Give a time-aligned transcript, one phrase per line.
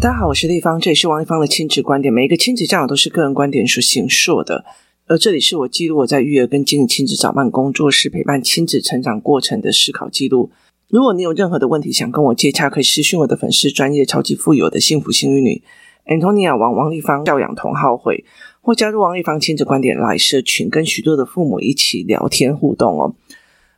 [0.00, 2.12] 大家好，我是丽芳，这里是王丽芳的亲子观点。
[2.12, 4.64] 每一个亲子教养都是个人观点所形塑的，
[5.06, 10.50] 而这里是我记录我在育儿跟经营亲子早班工作室陪伴亲子成长过程的思考记录。
[10.88, 15.62] 如果你有任何的问题想跟我接洽，可以私讯我的粉丝专业超级富有的幸福幸运女
[16.06, 18.24] Antonia 王王丽芳教养同好会，
[18.60, 23.14] 或加入王丽芳亲子观点来社群，跟许多的父母一起聊天互动哦。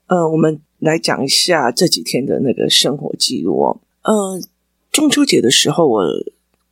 [0.07, 3.81] 呃，我们来讲一下这几天的那个生活记录哦。
[4.05, 4.41] 呃。
[4.95, 6.05] 中秋节的时候，我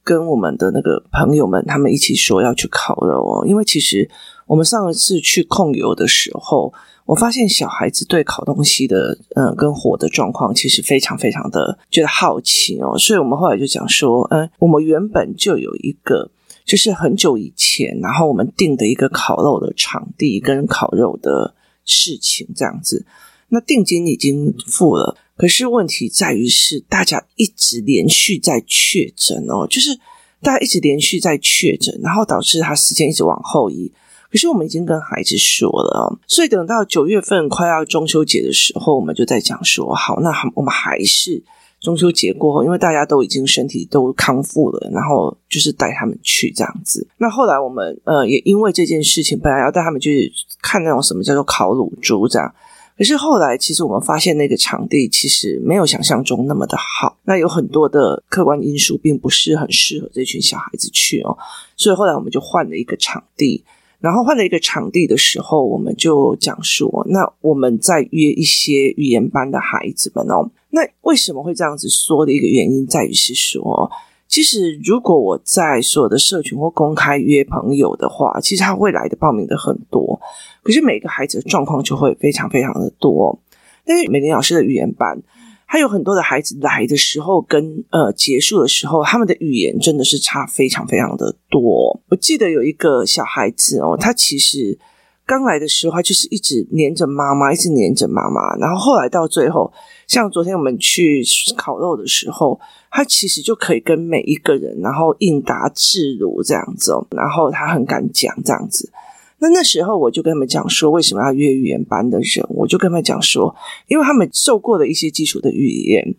[0.05, 3.45] 跟我们的那个朋友们，他们一起说要去烤肉哦。
[3.45, 4.09] 因为其实
[4.47, 6.73] 我们上一次去控油的时候，
[7.05, 12.97] 我发现小孩子对烤东西的，嗯，跟火的状况，其实非常非常的觉得好奇哦。
[12.97, 16.31] 所以我们后来就讲说，嗯，我们原本就有一个，
[16.65, 23.05] 就是很久以前，然后我们订的一个烤肉的场地跟烤肉的事情，这样子。
[23.49, 25.17] 那定金已经付了。
[25.37, 29.99] 可是问题在于是，大家一直连续在确诊哦，就是
[30.41, 33.91] 大家一直连续在确诊，然后导致他时间一直往后移。
[34.31, 41.43] 可是我们已经跟孩子说了，所以等到九月份快要中秋节的时候，我们就在讲说，好，那我们还是
[41.81, 47.07] 中秋节过后，因为大家都已经身体都康复了，然后就是带他们去这样子。
[47.19, 52.55] 那后来我们呃也因为这件事情，本来要带他们去看那种什么叫做烤乳猪这样。
[53.03, 57.19] 可是后来，其实我们发现那个场地其实没有想象中那么的好。
[57.25, 61.37] 那有很多的客观因素，并不是很适合这群小孩子去哦。
[61.77, 63.65] 所以后来我们就换了一个场地。
[63.99, 70.49] 然后换了一个场地的时候，我们就讲说，那我们再约一些语言班的孩子们哦。
[70.71, 73.91] 那为什么会这样子说的一个原因，在于是说，
[74.33, 80.19] 其实如果我在所有的社群或公开约朋友的话，其实他会来的报名的很多。
[80.63, 83.39] 可是每个孩子的状况就会非常非常的多，
[83.85, 85.23] 但是美玲老师的语言班，
[85.67, 92.01] 还有很多的孩子来的时候跟呃结束的时候，他们的语言真的是差非常非常的多。
[92.09, 94.79] 我记得有一个小孩子哦，他其实
[95.27, 99.71] 刚来的时候，他就是一直黏着妈妈，一直黏着妈妈，然后后来到最后，
[100.07, 101.23] 像昨天我们去
[101.55, 102.59] 烤肉的时候，
[102.95, 108.93] 他其实就可以跟每一个人然后应答自如这样子哦，然后他很敢讲这样子。
[109.39, 112.47] 那那时候我就跟他们讲说，为什么要约语言班的人？
[112.51, 113.57] 我就跟他们讲说，
[113.89, 116.15] 因为他们受过了一些基础的语言，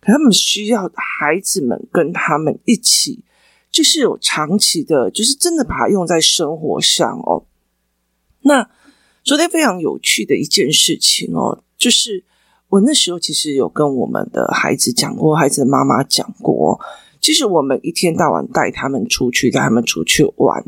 [0.00, 3.20] 可他们需要孩子们跟他们一起，
[3.72, 7.46] 就是有长期的，就是真的把它用在生活上哦。
[8.42, 8.70] 那
[9.24, 12.22] 昨天非常有趣的一件事情哦，就是
[12.68, 16.78] 我那时候其实有跟我们的孩子讲过，孩子的妈妈讲过，
[17.20, 20.64] 其实我们一天到晚带他们出去，带他们出去玩。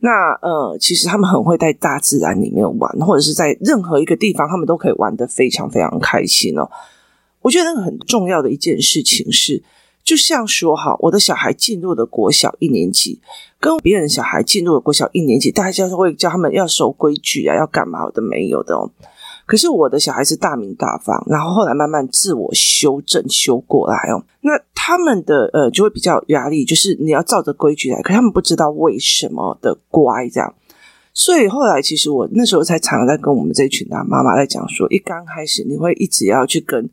[0.00, 6.70] 那呃，其实他们很会在大自然里面玩，或者是在任何一个地方，他们都可以玩得非常非常开心哦。
[7.40, 9.62] 我觉得那个很重要的一件事情是，
[10.04, 13.20] 就像说哈，我的小孩进入了国小一年级，
[13.58, 18.90] 跟别人小孩进入了国小一年级，大家都会教他们要守规矩啊，要干嘛我的没有的哦。
[19.48, 24.22] 可是我的小孩是大名大放，然后后来慢慢自我修正修过来哦。
[24.42, 30.54] 那他们的呃就会比较有压力，就是你要照着规矩来，可他们不知道为什么的乖这样。
[31.14, 36.86] 所以后来其实我那时候才常常在跟我们这群大妈妈在讲说，一刚开始你会一直要去跟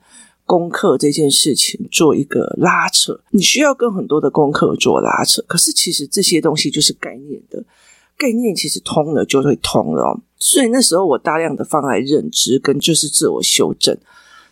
[0.46, 5.44] 功课这件事情做一个拉扯，你需要跟很多的功课做拉扯。
[5.46, 7.62] 可是其实这些东西就是概念的。
[8.18, 13.98] 概念其实通了就会通了哦，所以那时候我大量的放在认知跟就是自我修正。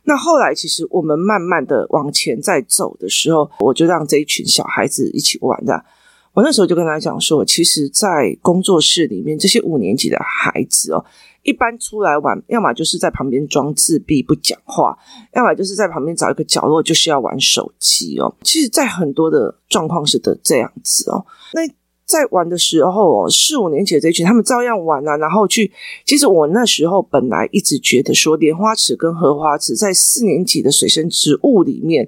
[0.03, 5.85] 那后来其实我们慢慢的往前在走的时候，我就让这一群小孩子一起玩的。
[6.34, 11.06] 我那时候就跟他讲说，其实，在工作室里面这些五年级的孩子哦，
[11.44, 14.97] 一般出来玩，要么就是在旁边装自闭不讲话，
[15.35, 18.35] 要么就是在旁边找一个角落就是要玩手机哦。
[18.44, 21.62] 其实，在很多的状况是的这样子哦，那。
[22.13, 25.72] 在玩的时候，四五年级的这一群，他们照样玩啊，然后去。
[26.06, 32.07] 其实我那时候本来一直觉得说，莲花池跟荷花池在四年级的水生植物里面，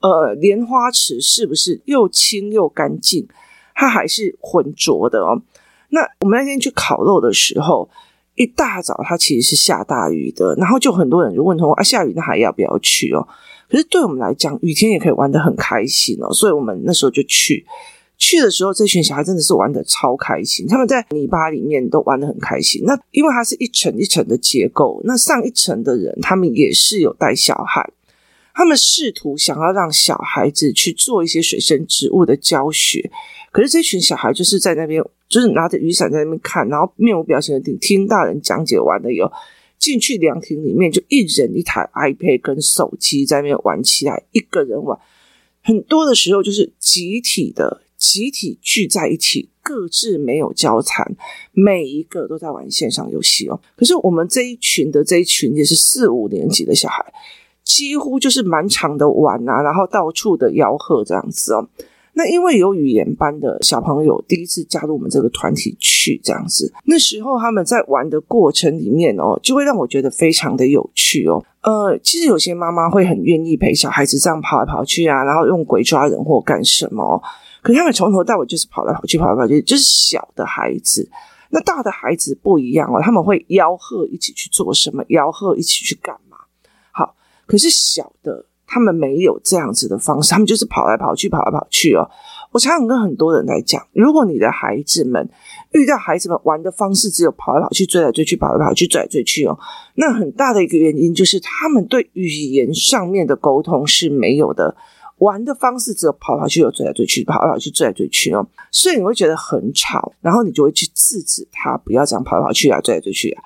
[0.00, 3.26] 呃，莲花池是不是又清又干净？
[3.74, 5.40] 它还是浑浊的哦。
[5.88, 7.88] 那我们那天去烤肉的时候，
[8.34, 13.26] 一大早它其实是下大雨的，然后就很多人就问说啊，下雨那还要不要去哦？
[13.70, 17.64] 可是对我们来讲，雨天也可以玩得很开心哦，所以我们那时候就去。
[18.18, 20.66] 去的时候，这群小孩真的是玩的超开心。
[20.66, 22.82] 他们在泥巴里面都玩的很开心。
[22.84, 27.88] 那因为它是一层一层的结构，那上一层的人他们也是有带小孩，
[28.52, 33.10] 他们试图想要让小孩子去做一些水生植物的教学。
[33.52, 39.32] 可是这群小孩就是在那边，就是拿着雨伞在那边看，然后面无表情的听听大人讲解完了以后，
[39.78, 44.98] 进去凉亭里面就一人一台 iPad 跟手机在那边玩起来，一个人玩。
[45.62, 51.16] 很多的时候就是集体的，集体聚在一起，各自没有交谈，
[51.52, 53.60] 每一个都在玩线上游戏哦。
[53.76, 57.04] 可是我们这一群的这一群也是四五年级的小孩，
[57.64, 61.68] 几乎就是满场的玩啊，然后到处的吆喝这样子哦。
[62.14, 71.44] 那因为有语言班的小朋友第一次加入我们这个团体去这样子，那时候他们在玩的过程里面哦，就会让我觉得非常的有趣哦。
[71.62, 77.22] 呃，其实有些妈妈会很愿意陪小孩子这样跑来跑去啊，然后用鬼抓人或干什么。
[77.62, 81.08] 可是他们从头到尾就是跑来跑去，跑来跑去，就是小的孩子。
[81.50, 86.36] 那大的孩子不一样哦，他们会吆喝一起去做什么，吆喝一起去干嘛。
[86.92, 87.14] 好，
[87.46, 88.46] 可是小的。
[88.70, 92.06] 他们没有这样子的方式，他们就是跑来跑去，跑来跑去哦。
[92.52, 95.26] 我常常跟很多人来讲，如果你的孩子们
[95.72, 99.58] 遇到孩子们玩的方式只有跑来跑去、追来追去、跑来跑去、追来追去哦，
[99.94, 104.76] 那很大的一个原因就是他们对语言上面的沟通是没有的。
[105.18, 113.42] 玩的方式只有跑来跑去、有追来追去、跑来跑去、追来追去哦，所以你会觉得很吵，然后你就会去制止他不要这样跑来跑去啊、追来追去啊。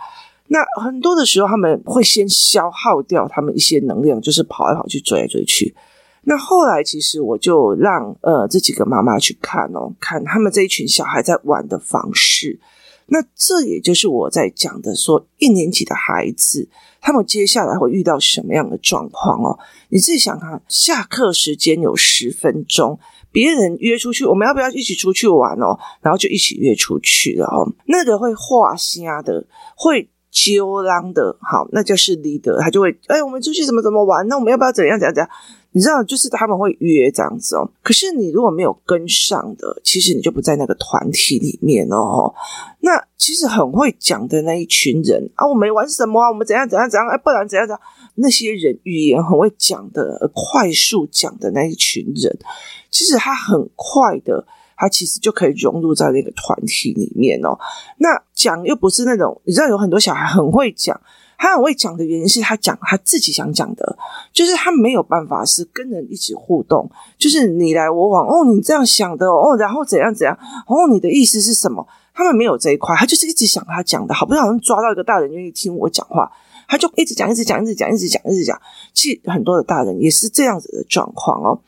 [0.49, 5.75] 那很多的时候，他们会先消耗掉他们一些能量，就是跑来跑去、追来追去。
[6.25, 12.61] 那后来，其实我就让呃这几个妈妈去看哦，看他们这一群小孩在玩的方式。
[13.07, 16.69] 那这也就是我在讲的，说一年级的孩子，
[17.01, 19.59] 他们接下来会遇到什么样的状况哦？
[19.89, 22.99] 你自己想看，下课时间有十分钟，
[23.31, 25.79] 别人约出去，我们要不要一起出去玩哦？
[26.01, 27.73] 然后就一起约出去了哦。
[27.87, 29.47] 那个会画虾的，
[29.77, 30.09] 会。
[30.35, 34.27] 揪浪的好，那就是离德他就会哎，我们出去怎么怎么玩？
[34.29, 35.29] 那我们要不要怎样怎样怎样？
[35.73, 37.69] 你知道，就是他们会约这样子哦。
[37.83, 42.33] 可是你如果没有跟上的，其实你就不在那个团体里面哦。
[42.81, 47.09] 那其实很会讲的那一群人啊，我没玩什么啊，我们怎样怎样怎样？
[47.09, 47.81] 哎，不然怎样怎样？
[48.17, 52.39] 那些人语言很会讲的，快速讲的那一群人，
[52.91, 54.47] 其实他很快的。
[54.75, 57.57] 他其实就可以融入在那个团体里面哦。
[57.99, 61.01] 那讲又不是那种，你知道有很多小孩很会讲，
[61.43, 63.99] 他很会讲的原因是他讲他自己想讲的，
[64.33, 71.85] 就是他没有办法是跟人一起互动，就是你来我往哦，你这样想的哦，然后怎样怎样哦，你的意思是什么？
[72.15, 76.31] 他们没有这一块，他就是一直想他讲的，好不容易抓到一个大人愿意听我讲话，
[76.69, 78.56] 他就一直讲，一直讲，一直讲，一直讲，一直讲。
[78.94, 81.59] 其实很多的大人也是这样子的状况哦。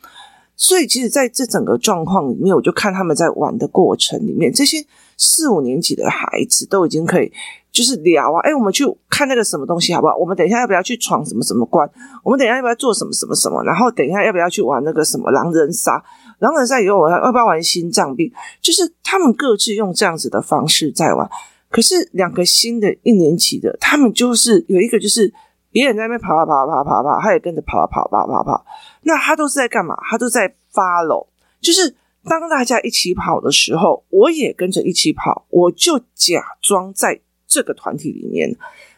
[0.55, 4.85] 所以，其实在这整个状况里面，我就看他们在玩的过程里面，这些
[5.17, 7.29] 四五年级的孩子都已经可以
[7.75, 10.15] 就是聊啊，哎，我们去看那个什么东西好不好？
[10.15, 11.87] 我们等一下要不要去闯什么什么关？
[12.23, 13.61] 我们等一下要不要做什么什么什么？
[13.65, 16.01] 然后等一下要不要去玩那个什么狼人杀？
[16.39, 18.31] 狼人杀以后，我要不要玩心脏病？
[18.61, 21.29] 就是他们各自用这样子的方式在玩。
[21.69, 25.33] 可是两个新的一年级的，他们就是有一个就是。
[25.71, 28.65] 别人在那边跑啊跑啊跑啊跑跑，他也跟着跑啊跑跑跑跑。
[29.01, 29.93] 那他都是在干嘛？
[30.09, 31.27] 他都在 follow，
[31.59, 31.93] 就是
[32.23, 37.19] 当大家一起跑的时候，我也跟着一起跑，我就假装在
[37.55, 38.53] 这个团体里面。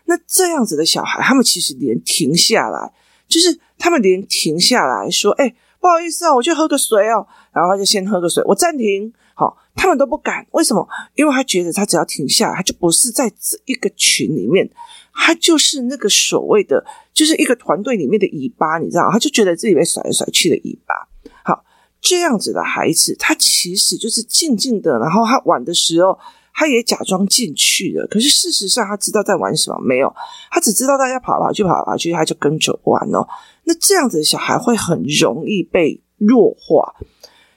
[0.05, 2.91] 那这样子的小孩，他们其实连停下来，
[3.27, 9.13] 就是他们连停下来说：“哎，不好意思啊，我去喝个水哦。”然后他就先喝个水，我暂停。
[9.35, 10.87] 好，他们都不敢，为什么？
[11.13, 14.67] 因为他觉得他只要停下来，他就不是在这一个群里面。
[15.13, 16.83] 他就是那个所谓的，
[17.13, 19.09] 就是一个团队里面的尾巴，你知道？
[19.11, 21.07] 他就觉得自己被甩来甩去的尾巴。
[21.43, 21.63] 好，
[21.99, 26.17] 这样子的孩子，他其实就是静静的，然后他玩的时候，
[26.59, 28.07] 他也假装进去了。
[28.07, 29.79] 可是事实上，他知道在玩什么？
[29.85, 30.11] 没有，
[30.49, 33.27] 他只知道大家跑跑去跑跑去，他就跟着玩哦。
[33.65, 36.95] 那这样子的小孩会很容易被弱化。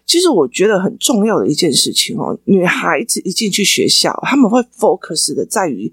[0.05, 5.91] 其实我觉得很重要的一件事情哦，女孩子一进去学校，他们会 focus 的在于。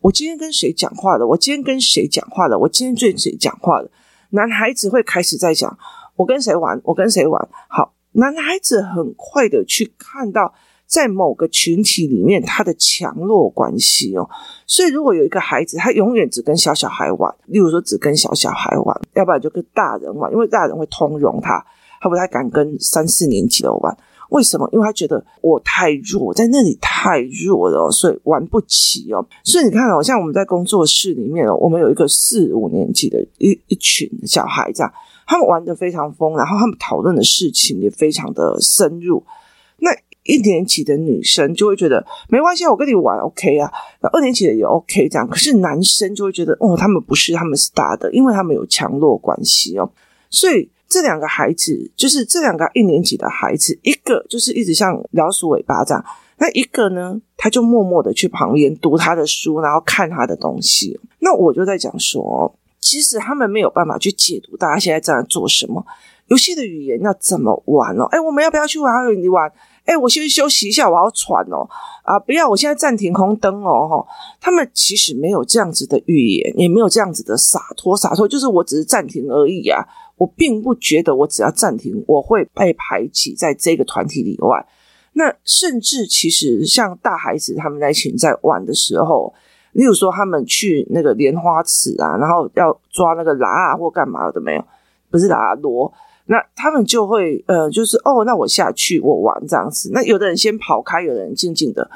[0.00, 1.26] 我今天跟谁讲话了？
[1.26, 2.58] 我今天跟谁讲话了？
[2.58, 3.90] 我今天对谁讲话了？
[4.30, 5.78] 男孩子会开始在讲
[6.16, 7.48] 我跟谁玩，我跟谁玩。
[7.68, 10.52] 好，男孩子很快的去看到
[10.92, 14.28] 在某个群体里面他的强弱关系哦。
[14.66, 21.64] 所以如果有一个孩子，他永远只跟小小孩玩，例如说只跟小小孩玩，要不然就跟大人玩，因为大人会通融他，
[21.98, 23.96] 他不太敢跟三四年级的玩。
[24.28, 24.68] 为什么？
[24.72, 29.26] 因为他觉得我太弱，在那里太弱了，所以玩不起哦。
[29.44, 34.82] 所以你看哦，像我们在工作室里面哦，我们有一个四五年级的一一群小孩子，
[35.26, 39.24] 他们玩得非常疯，然后他们讨论的事情也非常的深入。
[39.82, 39.90] 那
[40.24, 43.70] 一年级的女生就会觉得没关系，我跟你玩 OK 啊。
[44.12, 49.90] 二年级的也 OK 这样，可是男生就会觉得哦，他们不是，他们是大的，因为他们有强弱关系哦，
[50.30, 50.70] 所以。
[50.92, 56.04] 这两个孩子，就是这两个一年级的孩子，一个就是一直像老鼠尾巴这样，
[56.36, 61.00] 那一个呢，他就默默的去旁边读他的书，然后看他的东西。
[61.20, 65.82] 那我就在讲说，其实他们没有办法去解读大家现在正在做什么，
[66.26, 68.04] 游戏的语言要怎么玩哦？
[68.10, 68.92] 哎，我们要不要去玩？
[69.18, 69.50] 你玩？
[69.84, 71.68] 哎，我先休息一下，我要喘哦。
[72.04, 73.88] 啊，不要，我现在暂停红灯哦。
[73.88, 74.06] 哈，
[74.40, 77.96] 他们其实没有这样子的语言，也没有这样子的洒脱。
[77.96, 79.84] 洒脱就是我只是暂停而已啊。
[80.16, 84.64] 我并不觉得我只要暂停，我会被排挤在这个团体里外。
[85.14, 89.34] 那甚至其实像大孩子他们在群在玩的时候，
[89.72, 94.64] 例如说他们去那个莲花池啊，然后要抓那个喇啊或干嘛的没有？
[95.10, 95.92] 不是喇啊螺，
[96.26, 99.90] 那他们就会呃，就是哦，那我下去我玩这样子。
[99.92, 101.90] 那有的人先跑开，有的人静静的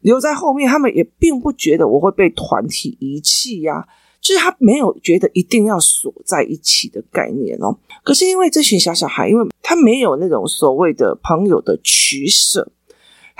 [0.00, 3.86] 留在后面，他们也并不觉得我会被团体遗弃呀。
[4.20, 7.74] 就是他没有觉得一定要锁在一起的概念哦，
[8.04, 12.70] 可是因为这群小小孩，因为他没有那种所谓的朋友的取舍，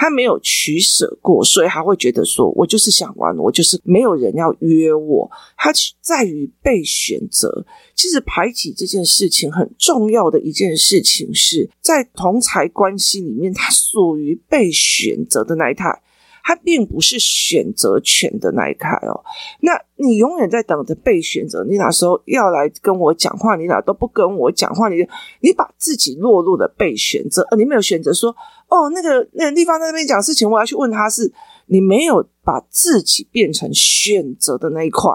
[0.01, 5.31] 他没有取舍过，所以他会觉得说，我就是想玩，我就是没有人要约我。
[5.59, 7.67] 他在于被选择。
[7.95, 16.01] 其实排挤这件事情很重要的一件事情是在同才关系里面，他属于被选择的那一派。
[16.43, 19.25] 他并不是选择权的那一块哦，
[19.61, 21.65] 那你永远在等着被选择。
[21.65, 24.97] 你哪时候要来跟我讲话，你哪都不跟我讲话，你
[25.41, 28.35] 你把自己落入了被选择，呃，你没有选择说
[28.69, 31.33] 哦，那个那个地方在那边讲事情，我要去问他是，
[31.67, 35.11] 你没有把自己变成选择的那一块，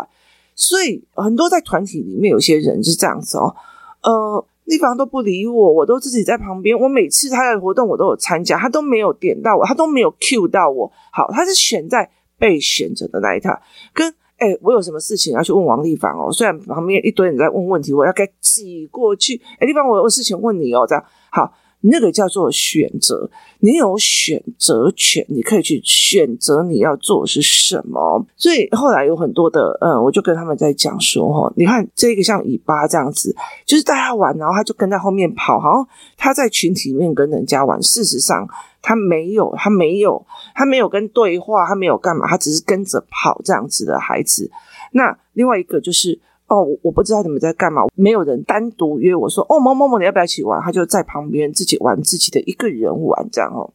[0.53, 3.55] 所以很多在团体里面有些人是这样子哦，
[4.03, 4.45] 呃。
[4.65, 6.77] 地方都不理我，我都自己在旁边。
[6.77, 10.91] 我每次他的活动我都有参加，他都没有点到我，他都没有 cue 到我。
[11.11, 13.59] 好，他是选在被选择的那一套。
[13.93, 16.29] 跟哎、我有什么事情要去问王丽凡哦？
[16.31, 19.41] 虽然旁边一堆人在问问题，我要该挤过去。
[19.53, 21.53] 哎、欸，丽凡，我有事情问你哦，这样好。
[21.87, 28.25] 那个叫做选择，你有选择权，你可以去选择你要做的是什么。
[28.35, 35.87] 所以后来有很多的，嗯，我就跟他们在讲说，哈，你看这个像尾巴这样子，就是大家玩，然后他就跟在后面跑，好像
[36.17, 38.47] 他在群体里面跟人家玩，事实上
[38.81, 44.49] 他没有，他没有，他没有跟对话，他没有干嘛，他只是跟着跑这样子的孩子。
[44.91, 46.19] 那另外一个就是。
[46.47, 50.61] 哦，我不知道你们在干嘛，没有人单独约我说，哦，某某某，你要不要一起玩？
[50.61, 53.73] 他就在旁边自己玩自己的一个人玩这样哦。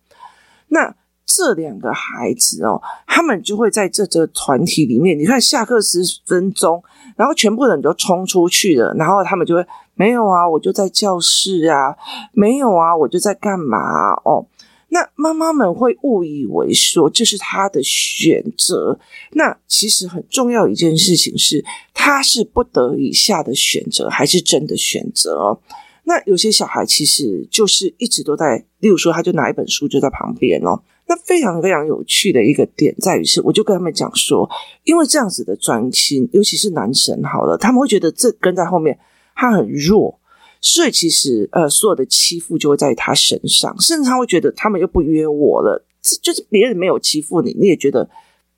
[0.68, 0.94] 那
[1.26, 6.82] 这两个孩子哦，他们就会在这个团体里面，你看下课十分钟，
[7.16, 11.96] 然后全部人都冲出去了，然后他们就会没有啊，我就在教室啊，
[12.32, 14.12] 没有啊，我就在干嘛？
[14.24, 14.46] 哦。
[14.92, 18.98] 那妈妈们会误以为说这是他的选择，
[19.32, 25.60] 那其实很重要一件事情是，他是不得已下的选择，还是真的选择哦？
[26.04, 30.82] 那有些小孩其实就是一直都在，例如说，他就拿一本书就在旁边哦。
[31.06, 34.48] 那非常非常有趣的一个点在于是，我就跟他们讲说，
[34.84, 38.98] 因为这样子的专心，尤其是男生好了，他们会觉得这跟在后面
[39.36, 40.19] 他很弱。
[40.62, 45.82] 所以其实，呃，所有的欺负就会在他身上，甚至他会觉得他们又不约我了，
[46.20, 48.10] 就是别人没有欺负你，你也觉得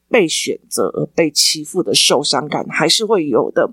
[0.09, 3.73] 被选择而被欺负的受伤感还是会有的。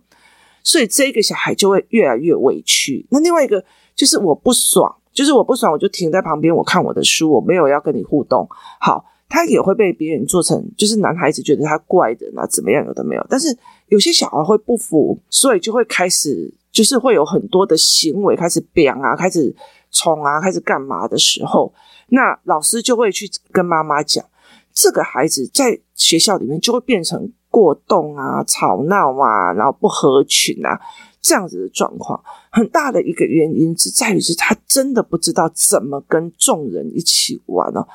[0.62, 3.04] 所以这个小孩就会越来越委屈。
[3.10, 8.48] 那另外一个就是我不爽，就是我不爽，我就停在旁边，我看我的书，我没有要跟你互动。
[8.80, 13.26] 好，他也会被别人做成，就是男孩子觉得他怪的，那怎么样有的没有。
[13.28, 13.58] 但是
[13.88, 16.54] 有些小孩会不服，所以就会开始。
[16.72, 19.56] 就是会有很多的行为开始变啊，开始
[19.92, 21.74] 冲啊，开始干嘛的时候，
[22.10, 24.24] 那老师就会去跟妈妈讲，
[24.74, 30.80] 这个孩子在学校里面就会变成过动啊、吵闹啊，然后不合群啊，
[31.22, 32.24] 这样子的状况。
[32.52, 37.88] 很大的一个原因是在于是他真的不知道怎么跟众人一起玩哦。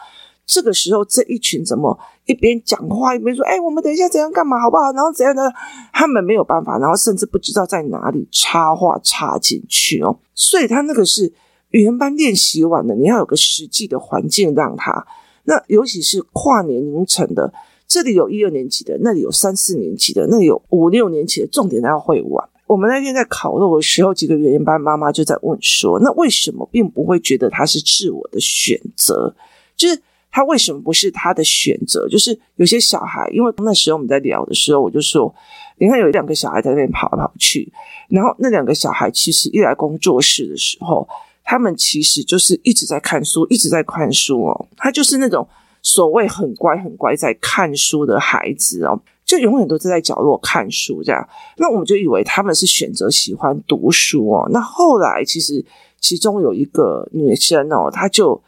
[0.46, 5.50] 这个时候，这一群怎么一边讲话一边说：“哎，我们等一下怎样干嘛，好不好？”然后怎样的，
[5.90, 10.18] 他们没有办法，然后甚至不知道在哪里插话插进去哦。
[10.34, 11.32] 所以他那个是
[11.70, 15.06] 语言班练习完了，你要有个实际的环境让他。
[15.44, 17.52] 那尤其是跨年龄层的，
[17.88, 22.46] 这里有一二年级的，那里有三四年级的，那里有五六年级的，重点他要会玩。
[22.66, 29.34] 我们那天在烤肉的时候，几个语言班妈妈就在问说：“那为什么并不会觉得他是自我的选择？
[29.74, 29.98] 就是。”
[30.34, 32.08] 他为什么不是他的选择？
[32.08, 35.32] 就是有些小孩，因为那时候我们在聊的时候，我就说，
[35.78, 37.72] 你看有两个小孩在那边跑来跑去，
[38.08, 41.06] 然后那两个小孩其实一来工作室的时候，
[41.44, 44.66] 他们其实就是一直在看书，一直在看书哦。
[44.76, 45.46] 他就是那种
[45.82, 51.28] 所谓很乖很乖在看书的孩子哦，就永远都是在角落看书这样。
[51.58, 54.48] 那我们就以为他们是选择喜欢读书哦。
[54.50, 55.64] 那后来其实
[56.00, 58.42] 其中有一个女生哦，她就。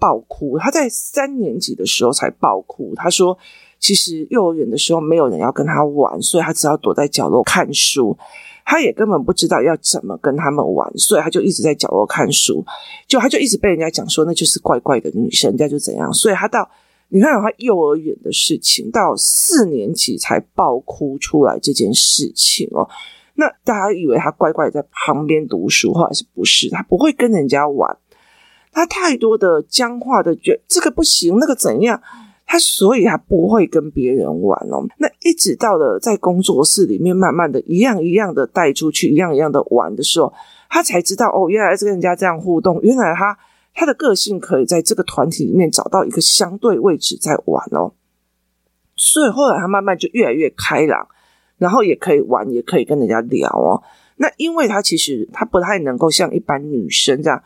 [0.00, 2.94] 爆哭，他在三年级的时候才爆哭。
[2.96, 3.38] 他说，
[3.78, 8.16] 其实幼儿园的时候没有人要跟他玩，所以他只要躲在角落看书。
[8.64, 12.64] 他也根本不知道要怎么跟他们玩，所以他就一直在角落看书，
[13.08, 16.70] 就他就一直被人家讲说那就是怪怪的女生，人家就怎样，所以他到
[17.08, 22.88] 你看他幼儿园的事情，到四年级才爆哭出来这件事情哦。
[23.34, 26.70] 那大家以为他乖乖在旁边读书，或者是不是？
[26.70, 27.96] 他不会跟人家玩，
[28.72, 32.00] 他太多的僵化的觉得这个不行，那个怎样？
[32.46, 34.84] 他所以他不会跟别人玩哦。
[34.98, 40.32] 那一直到了在工作室里面，慢慢的一样一样的带出去，一样一样的玩的时候，
[40.68, 43.38] 他才知道哦，原来是跟人家这样互动，原来他
[43.72, 47.92] 他的个性可以在这个团体里面找到一个相对位置在玩哦。
[48.96, 51.06] 所以后来他慢慢就越来越开朗，
[51.56, 53.80] 然后也可以玩，也可以跟人家聊哦。
[54.16, 57.40] 那因为他其实他不太能够像一般女生这样。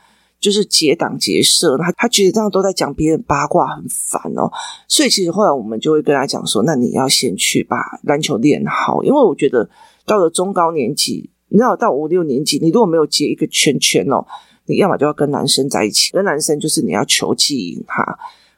[0.44, 4.52] 就是结党结社，他他觉得这样都在讲别人八卦，很烦哦。
[4.86, 9.66] 所以其实后来我们就会跟他讲说，那你要先去把篮球练好，因为我觉得
[10.04, 14.22] 到了中高年级，你知道到五六年级，你如果没有结一个圈圈哦，
[14.66, 18.04] 你要么就要跟男生在一起，跟男生就是你要球技赢他。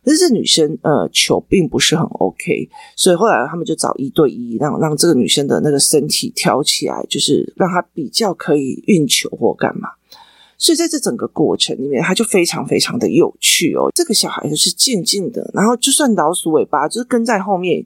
[0.05, 9.89] 可是这女生呃球并不是很 OK，所以后来他们就找一对一，让让这个女生的那个身体挑起来，就是让她比较可以运球或干嘛。
[10.59, 13.91] 所以在这整个过程里面，他就非常非常的有趣哦。
[13.95, 17.85] 这个小孩就是静静的，然后就算老鼠尾巴，就是跟在后面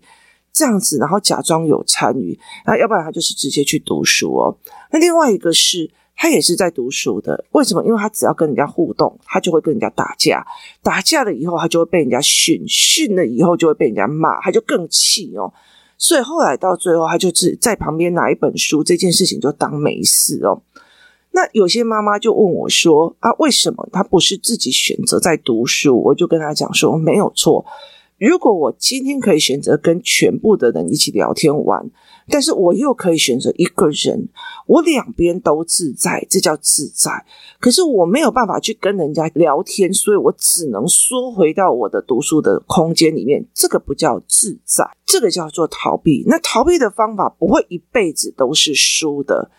[0.53, 2.39] 这样子，然后假装有参与。
[2.65, 4.57] 然后要不然他就是直接去读书哦。
[4.93, 7.45] 那另外一个是，他也是在读书的。
[7.53, 7.85] 为什么？
[7.85, 10.47] 因为他只要跟人家互动，他就会跟人家打架。
[10.83, 15.53] 打架了以后，他就会被人家训，训了以后就会被人家骂，他就更气哦。
[15.99, 20.63] 所以后来到最后，他就是在旁边拿一本书，这件事情就当没事哦。
[21.33, 27.65] 那有些妈妈就问我说：“啊，为什么她不是自己选择在读书？”我就跟她讲说：“没有错，
[28.19, 31.89] 如果我今天可以选择跟全部的人一起聊天玩，
[32.29, 34.29] 但是我又可以选择一个人，
[34.67, 37.25] 我两边都自在，这叫自在。
[37.61, 46.25] 可是我没有办法去跟人家聊天，所以我只能缩回到我的读书的空间里面，这个不叫自在，这个叫做逃避。
[46.27, 49.51] 那逃避的方法不会一辈子都是输的。”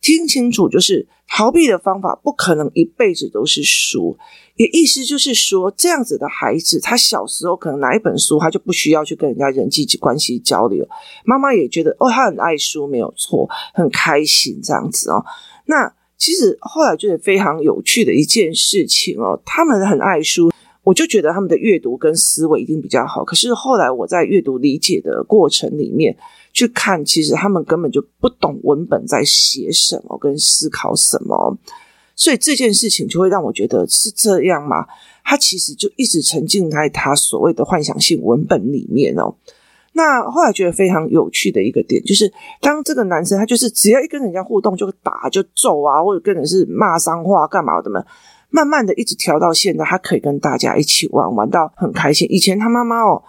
[0.00, 4.16] 听清楚，就是逃避的方法不可能一辈子都是书。
[4.56, 10.86] 也意思就是说，这样子的孩子，他小时候可能拿一本书，他就不需要去跟人家人际关系交流。
[11.24, 15.24] 妈妈也觉得哦，他很爱书，没有错，很开心这样子哦。
[15.66, 20.50] 那其实后来就是非常有趣的一件事情哦，他们很爱书。
[20.82, 26.16] 我就觉得他们的阅读跟思维一定比较好，可是后来我在阅读理解的过程里面
[26.52, 31.56] 去看，其实他们根本就不懂文本在写什么跟思考什么，
[32.16, 34.86] 所以这件事情就会让我觉得是这样嘛？
[35.24, 39.34] 他其实就一直沉浸在他所谓的幻想性文本里面哦。
[39.92, 48.04] 那后来觉得非常有趣的一个点，就是当这个男生他就是只要一跟人家互动就打就揍啊，或者跟人是骂脏话干嘛的嘛。
[48.52, 52.26] 慢慢的一直调到现在，他可以跟大家一起玩，玩到很开心。
[52.30, 53.22] 以前他妈妈哦，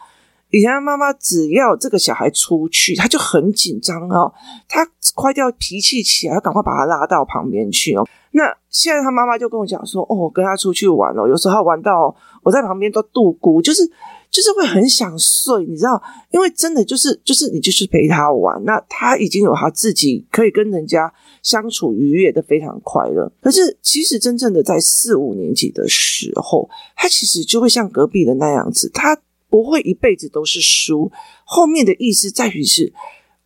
[0.51, 4.31] 以前他妈妈只要这个小孩出去，他就很紧张哦，
[4.67, 8.07] 他快掉脾气起来，要赶快把他拉到旁边去哦。
[8.31, 13.89] 那现在他妈妈就跟我讲说，哦，跟他出去玩哦，有时候玩到我在旁边都度孤，就是。
[14.31, 23.29] 就是会很想睡，你知道，因为真的就是就是你就是陪他玩，那他已经有他自己可以跟人家相处愉悦的非常快乐。
[23.41, 29.17] 可是其实真正的在四五年级的时候，他其实就会像隔壁的那样子，他
[29.51, 31.11] 不会一辈子都是输。
[31.45, 32.91] 后面的意思在于是。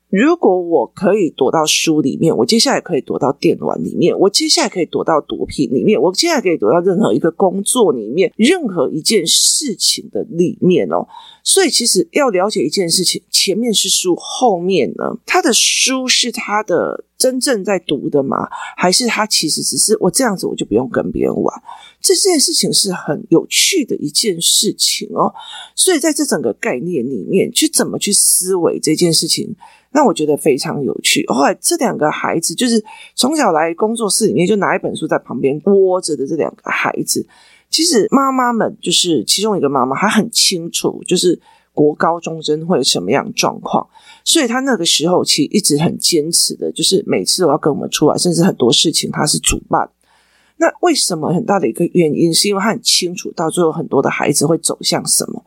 [0.09, 11.07] 如果我可以躲到书里面，我接下来可以躲到电玩里面，我接下来可以躲到毒品里面，我接下来可以躲到任何一个工作里面，任何一件事情的里面哦。
[11.43, 18.47] 所以，其实要了解一件事情，前面是书，后面呢，他的书是他的真正在读的吗？
[18.77, 21.61] 还是他其实只是我这样子，我就不用跟别人玩？
[21.99, 25.33] 这件事情是很有趣的一件事情哦。
[25.75, 29.55] 所以，在这整个概念里面，去怎么去思维这件事情，
[29.95, 31.25] 那我觉得非常有趣。
[31.29, 32.83] 后来，这两个孩子就是
[33.15, 37.25] 从小来工作室里面就拿一本书在旁边窝着的这两个孩子。
[37.69, 41.39] 其实妈妈们就是其中一个妈妈，她很清楚，就是
[41.71, 43.87] 国高中生会有什么样状况，
[44.25, 49.89] 所以她那个时候其实一直很坚持的，就是每次都要跟我们出来，甚至很多事情她是主办。
[50.57, 55.41] 那为什么很大的一个原因，是因为她很清楚，到最后很多的孩子会走向什么。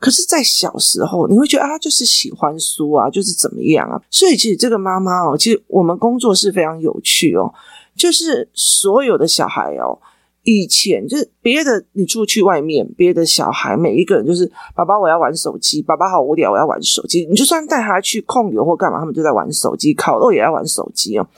[0.00, 4.00] 可是，在小时候，你会觉得啊，就是喜欢书啊，就是怎么样啊。
[4.10, 7.52] 所以，其实这个妈妈哦，其实我们工作是非常有趣哦，
[7.94, 9.98] 就是所有的小孩哦。
[10.42, 17.26] 以前就是别的，你出去外面，别的小孩每一个人就是爸爸，我要玩手机，爸爸好无聊，我要玩手机。
[17.26, 21.28] 你就算带他去控油或干嘛，他们就在玩手机，烤肉也要玩手机哦。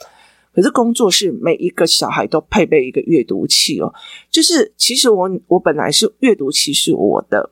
[0.55, 3.93] 可是工作室每一个小孩都配备一个阅读器哦，
[4.31, 7.49] 就是其实我我本来是阅读器是我的，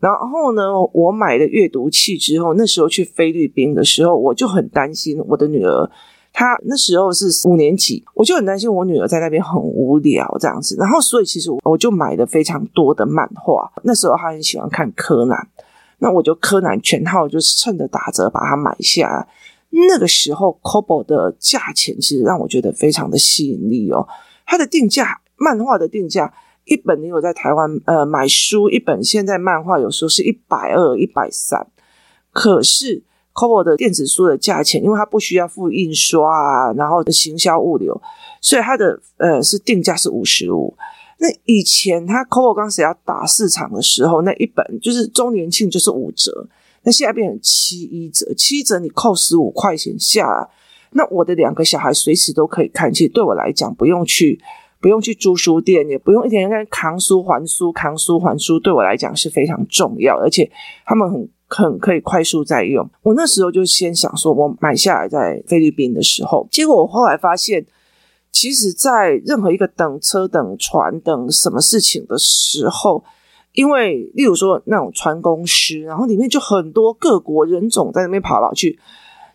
[0.00, 5.90] 然后呢，我买了阅读器之后，那时候去菲律宾的时候，我就很担心我的女儿。
[6.32, 13.68] 他那时候是五年级，我就很担心我女儿在那边很无聊这样子，然后所以其实我就买了非常多的漫画。
[13.82, 15.48] 那时候她很喜欢看柯南，
[15.98, 19.26] 那我就柯南全套就是趁着打折把它买下。
[19.70, 24.06] 那个时候 Kobo 的价钱其实让我觉得非常的吸引力哦，
[24.46, 26.32] 它的定价，漫画的定价，
[26.70, 31.66] 一本你有在台湾呃买书一本，现在漫画有时候是一百二、一百三，
[32.32, 33.02] 可是。
[33.32, 37.98] Kobo 的电子书的价钱，因为它不需要付印刷啊，然后的行销物流，
[38.40, 40.76] 所以它的呃是定价是五十五。
[41.18, 46.48] 那以前它 Kobo 刚开始要打市场的时候，那一本就是周年庆就是五折，
[46.82, 50.50] 那现在变成七一折，七折你扣十五块钱下，
[50.90, 52.92] 那我的两个小孩随时都可以看。
[52.92, 54.40] 其实对我来讲，不用去
[54.80, 60.50] 不用去租书店，也不用一天天扛书还书，扛书还书，对我来讲是非常重要，而且
[60.84, 61.28] 他们很。
[61.52, 62.88] 很可以快速再用。
[63.02, 67.66] 我那时候就先想说，我买下来在菲律宾的时候，结果我后来发现，
[68.30, 73.02] 其实，在任何一个等车、等船、等什么事情的时候，
[73.54, 78.78] 因为例如说那种船公司，然后里面就很多各国人种在那边跑来跑去。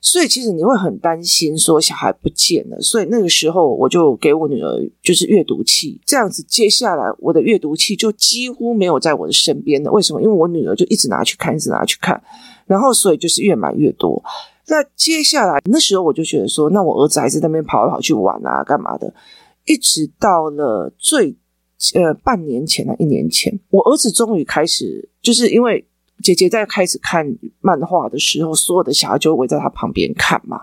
[0.08, 9.91] 所以其实你会很担心说小孩不见了，所以那个时候我就给我女儿就是阅读器，这样子接下来我的阅读器就几乎没有在我的身边了。
[9.91, 10.22] 为什么？
[10.22, 12.22] 因为我女儿就一直拿去看，一直拿去看，
[12.68, 14.24] 然后所以就是越买越多。
[14.68, 19.12] 那接下来那时候我就觉得说，那我儿子还是在那边跑来跑去玩啊，干嘛的？
[19.65, 21.36] 一直到了最
[21.96, 25.84] 呃半年前啊，一年前，我儿子终于开始，就是因为。
[26.21, 30.62] 姐姐在开始看漫画的时候，所有的小孩就会围在她旁边看嘛，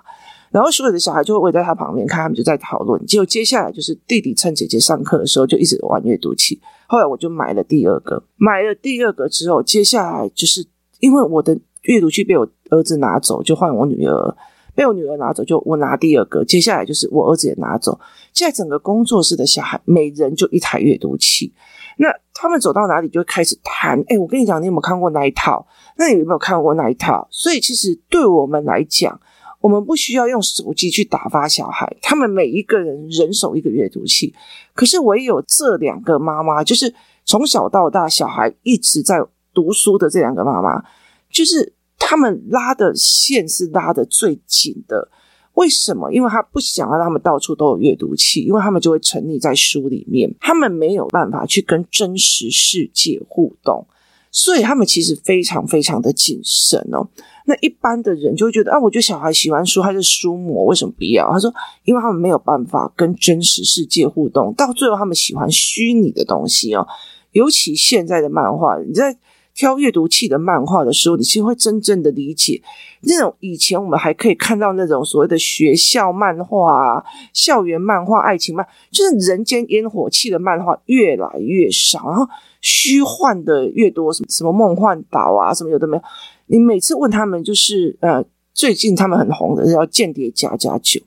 [0.51, 3.05] 然后所有的小孩就会围在她旁边看，他们就在讨论。
[3.07, 6.61] 结果接下来就是弟弟趁姐姐上课的时候就一直玩阅读器。
[6.87, 10.67] 后来我就买了第二个，买了第二个之后，接下来就是
[11.01, 14.37] 因为我的阅读器被我儿子拿走，就换我女儿，
[14.75, 16.45] 被我女儿拿走，就我拿第二个。
[16.45, 17.99] 接下来就是我儿子也拿走，
[18.33, 21.53] 现在整个工作室的小孩每人就一台阅读器。
[21.99, 25.67] 那他们走到哪里就会开始谈，哎，我跟你讲，你有没有看过那一套？
[25.97, 27.27] 那你有没有看过那一套？
[27.31, 29.21] 所以其实对我们来讲，
[29.61, 34.35] 我们不需要用手机去打发小孩，他们每一个人人手一个阅读器。
[34.75, 36.93] 可是唯有这两个妈妈，就是
[37.25, 40.83] 从小到大小孩一直在读书的这两个妈妈，
[41.31, 45.11] 就是他们拉的线是拉的最紧的。
[45.55, 46.11] 为什么？
[46.12, 53.87] 因为他不想要让他们到处都有阅读器，因为他们就会沉溺在书里面，他们没有办法去跟真实世界互动，
[54.31, 57.07] 所以他们其实非常非常的谨慎哦。
[57.45, 61.31] 那一般的人就会觉得啊，我觉得小孩喜欢书，他是书魔，为什么不要？
[61.31, 61.53] 他说，
[61.85, 66.87] 因为他们没有办法跟真实世界互动，到最后他们喜欢虚拟的东西哦。
[67.33, 69.19] 尤其现在的漫画，你在。
[69.55, 72.62] 挑阅读器的漫画的时候，你其实会真正的理解
[73.03, 82.27] 那种以前我们还可以看到那种所谓的学校漫画啊、校园漫画、爱情漫，就是人间烟火气的漫画越来越少，然后
[82.61, 86.03] 虚幻的越多，什么什么梦幻岛啊，什么有的没有。
[86.47, 91.01] 你每次问他们，就是呃，最近他们很红的叫《间谍家家酒》，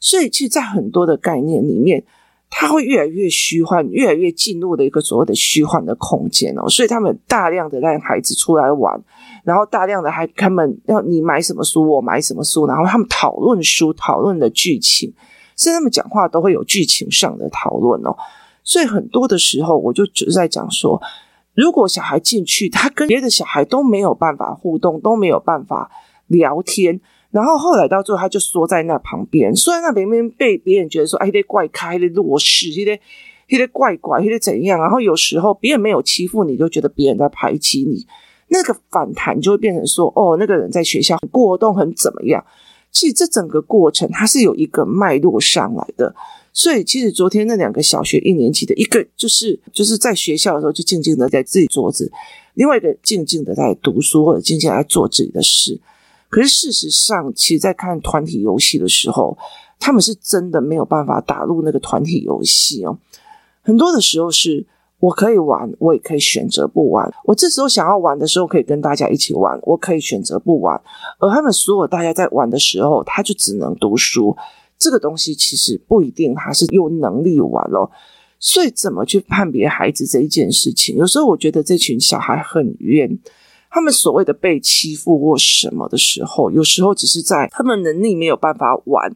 [0.00, 2.04] 所以其实，在很多的概念里面。
[2.58, 8.98] 它会越来越虚幻，越来越进入的一个所谓的虚幻的空间哦，所以他们大量的让孩子出来玩，
[9.44, 15.12] 然后大量的还他们要你买什么书，我买什么书，然后他们讨论书，讨论的剧情，
[15.54, 18.16] 甚至他们讲话都会有剧情上的讨论哦。
[18.64, 20.98] 所以很多的时候，我就只是在讲说，
[21.54, 25.90] 如果小孩进去，他跟别的小孩都没有办法互动，都没有办法
[26.28, 27.02] 聊天。
[27.36, 38.06] 然后后来到最后，他就缩在那旁边，缩在那边边被别人觉得说：“哎，那怪咖，那弱势，那那怪怪，那怎样？”然后有时候别人没有欺负你，就觉得别人在排挤你，
[38.48, 42.42] 那个反弹就会变成说：“哦，那个人在学校很过动，很怎么样？”
[42.90, 46.14] 其实这整个过程它是有一个脉络上来的。
[46.54, 52.10] 所以其实昨天那两个小学一年级的一个就是就是在学校的时候就静静的在自己桌子，
[52.54, 55.78] 另外一个静静的在读书或者静静在做自己的事。
[56.36, 59.34] 可是事实上，其实，在看团体游戏的时候，
[59.80, 62.98] 他们是真的没有办法打入那个团体游戏哦。
[63.62, 64.66] 很多的时候是
[65.00, 67.10] 我可以玩，我也可以选择不玩。
[67.24, 70.78] 我这时候想要玩的时候，可以跟大家一起玩，我可以选择不玩。
[71.18, 74.36] 而他们所有大家在玩的时候，他就只能读书。
[74.78, 77.90] 这个东西其实不一定他是有能力玩哦。
[78.38, 80.96] 所以，怎么去判别孩子这一件事情？
[80.98, 83.18] 有时候我觉得这群小孩很冤。
[83.70, 89.14] 他们所谓的被欺负或什么的时候，有时候只是在他们能力没有办法玩，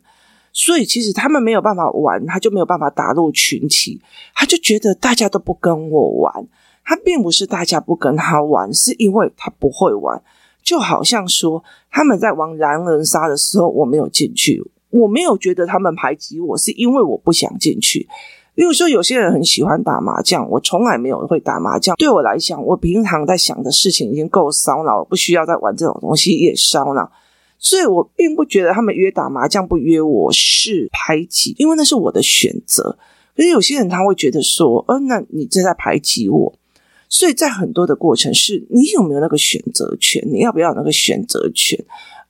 [0.52, 4.00] 所以其实他们没有办法玩，他就没有办法打入群体，
[4.34, 6.46] 他就觉得大家都不跟我玩。
[6.84, 10.20] 他并不是大家不跟他玩，是因为他不会玩。
[10.62, 18.08] 就好像说他们在玩狼人杀的时候，我没有进去，我没有觉得他们排挤我，是因为我不想进去。
[18.54, 21.96] 比如说有些人很喜欢打麻将，我从来没有会打麻将。
[21.96, 27.10] 对我来讲，我平常在想的事情已经够烧脑，不需要再玩这种东西也烧脑。
[27.58, 32.96] 所以我并不觉得他们约打麻将不约我是排挤，因为那是我的选择。
[33.36, 36.54] 可是有些人他会觉得说，嗯、那你正在排挤我。
[37.08, 40.22] 所以在很多的过程是，你有没有那个选择权？
[40.26, 41.78] 你要不要那个选择权？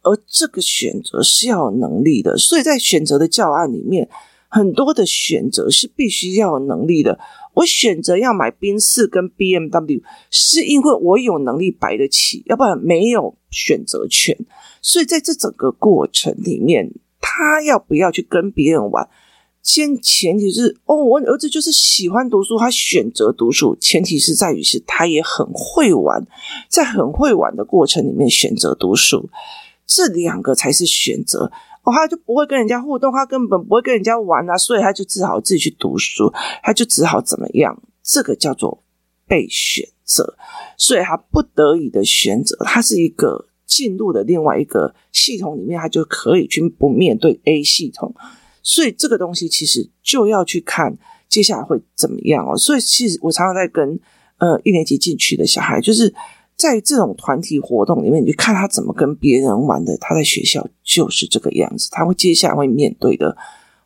[0.03, 2.37] 而这个选择是要有能力的。
[2.39, 4.09] 所以在选择的教案里面，
[4.51, 7.19] 很多的选择是必须要有能力的。
[7.55, 14.37] 我选择要买宾士跟 BMW，是因为我有能力买得起，要不然没有选择权。
[14.83, 19.09] 所以在这整个过程里面，他要不要去跟别人玩？
[19.63, 23.77] 先前提是哦，我儿子就是喜欢读书，他选择读书。
[23.81, 26.27] 前提是在于是他也很会玩，
[26.69, 29.29] 在很会玩的过程里面选择读书，
[29.87, 31.53] 这两个才是选择。
[31.93, 37.83] 他就不会跟人家互动，他根本不会跟人家玩啊，所以他就只好自己去读书，他就只好怎么样？
[38.03, 38.83] 这个叫做
[39.27, 40.37] 被选择，
[40.77, 48.15] 所以他不得已的选择，他是一个进入了另外一个系统里面，他就可以去不面对 A 系统。
[48.63, 50.99] 所以这个东西其实就要去看
[51.29, 52.57] 接下来会怎么样哦。
[52.57, 53.99] 所以其实我常常在跟
[54.39, 56.13] 呃一年级进去的小孩，就是
[56.61, 59.97] 在这种团体活动里面，你就看他怎么跟别人玩的。
[59.97, 63.35] 他在学校就是这个样子，他会接下来会面对的，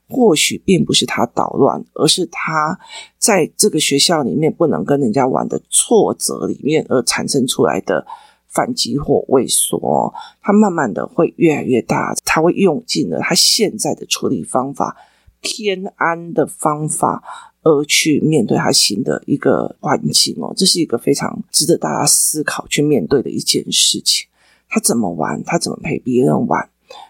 [0.08, 2.76] 或许并不是他捣乱，而是他
[3.16, 8.04] 在这个学校里面不能跟人家玩的挫折里面而产生出来的。
[8.46, 14.96] 反击或畏缩，他慢慢的会越来越大，他会用尽了他现在的处理方法，
[15.40, 17.20] 偏安的方法，
[17.64, 24.28] 而去面对他新的一个环境哦，这是一个非常值得大家思考去面对的一件事情。
[24.68, 26.68] 他怎么玩，他怎么陪别人玩，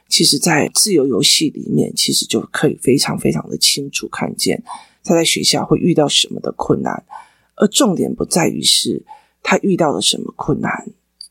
[0.09, 4.63] 其实，在自由游戏里面，其实就可以非常非常的清楚看见
[5.03, 7.05] 他在学校会遇到什么的困难，
[7.57, 9.05] 而重点不在于是
[9.43, 10.87] 他遇到了什么困难。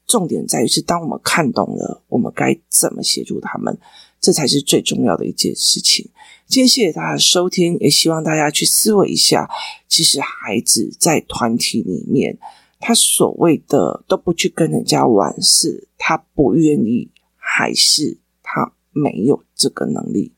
[0.05, 3.77] 重点在于是，当我们看懂了，我们该怎么协助他们，
[4.19, 6.09] 这才是最重要的一件事情。
[6.53, 9.49] 今天谢谢大家收听，也希望大家去思维一下，
[9.87, 12.37] 其实孩子在团体里面，
[12.79, 20.33] 他所谓的都不去跟人家玩，是他不愿意，还是他没有这个能力，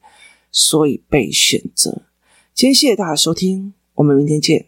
[0.54, 2.04] 所以被选择。
[2.54, 4.66] 今天谢谢大家收听，我们明天见。